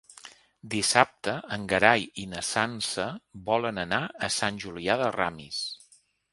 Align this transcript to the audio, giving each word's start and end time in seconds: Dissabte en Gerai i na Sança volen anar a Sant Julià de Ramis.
Dissabte 0.75 1.33
en 1.57 1.67
Gerai 1.73 2.07
i 2.23 2.25
na 2.33 2.43
Sança 2.49 3.07
volen 3.53 3.83
anar 3.85 4.03
a 4.29 4.33
Sant 4.41 4.61
Julià 4.67 4.99
de 5.07 5.15
Ramis. 5.21 5.65